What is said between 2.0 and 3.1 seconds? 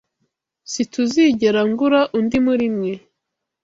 undi murimwe.